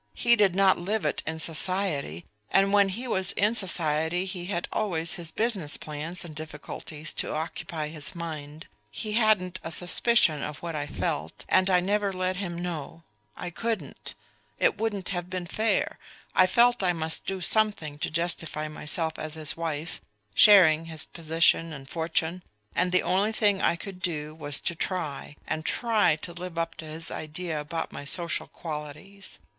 He 0.15 0.35
did 0.35 0.55
not 0.55 0.79
live 0.79 1.05
it 1.05 1.21
in 1.27 1.37
society, 1.37 2.25
and 2.49 2.73
when 2.73 2.89
he 2.89 3.07
was 3.07 3.33
in 3.33 3.53
society 3.53 4.25
he 4.25 4.45
had 4.47 4.67
always 4.73 5.13
his 5.13 5.29
business 5.29 5.77
plans 5.77 6.25
and 6.25 6.33
difficulties 6.35 7.13
to 7.13 7.31
occupy 7.35 7.89
his 7.89 8.15
mind. 8.15 8.65
He 8.89 9.11
hadn't 9.11 9.59
a 9.63 9.71
suspicion 9.71 10.41
of 10.41 10.57
what 10.63 10.75
I 10.75 10.87
felt, 10.87 11.45
and 11.47 11.69
I 11.69 11.81
never 11.81 12.11
let 12.11 12.37
him 12.37 12.59
know 12.63 13.03
I 13.37 13.51
couldn't; 13.51 14.15
it 14.57 14.75
wouldn't 14.75 15.09
have 15.09 15.29
been 15.29 15.45
fair. 15.45 15.99
I 16.33 16.47
felt 16.47 16.81
I 16.81 16.93
must 16.93 17.27
do 17.27 17.39
something 17.39 17.99
to 17.99 18.09
justify 18.09 18.67
myself 18.67 19.19
as 19.19 19.35
his 19.35 19.55
wife, 19.55 20.01
sharing 20.33 20.85
his 20.85 21.05
position 21.05 21.71
and 21.71 21.87
fortune; 21.87 22.41
and 22.75 22.91
the 22.91 23.03
only 23.03 23.31
thing 23.33 23.61
I 23.61 23.75
could 23.75 24.01
do 24.01 24.33
was 24.33 24.59
to 24.61 24.73
try, 24.73 25.35
and 25.45 25.63
try, 25.63 26.15
to 26.23 26.33
live 26.33 26.57
up 26.57 26.73
to 26.77 26.85
his 26.85 27.11
idea 27.11 27.61
about 27.61 27.91
my 27.93 28.03
social 28.03 28.47
qualities.... 28.47 29.37